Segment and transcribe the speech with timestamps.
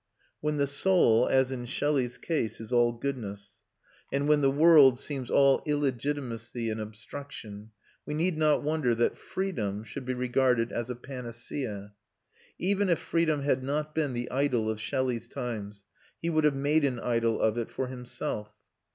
[0.39, 3.61] When the soul, as in Shelley's case, is all goodness,
[4.11, 7.69] and when the world seems all illegitimacy and obstruction,
[8.03, 11.93] we need not wonder that freedom should be regarded as a panacea.
[12.57, 15.85] Even if freedom had not been the idol of Shelley's times,
[16.19, 18.51] he would have made an idol of it for himself.